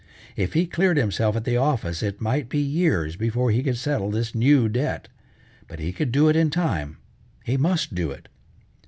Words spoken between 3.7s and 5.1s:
settle this new debt,